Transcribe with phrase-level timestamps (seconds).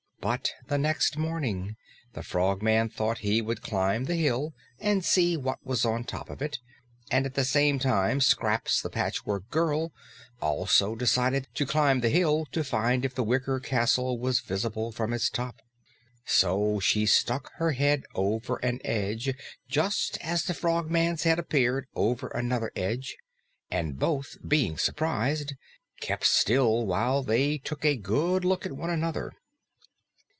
[0.23, 1.77] But the next morning,
[2.13, 6.43] the Frogman thought he would climb the hill and see what was on top of
[6.43, 6.59] it,
[7.09, 9.91] and at the same time Scraps, the Patchwork Girl,
[10.39, 15.11] also decided to climb the hill to find if the wicker castle was visible from
[15.11, 15.55] its top.
[16.23, 19.33] So she stuck her head over an edge
[19.67, 23.17] just as the Frogman's head appeared over another edge,
[23.71, 25.55] and both, being surprised,
[25.99, 29.33] kept still while they took a good look at one another.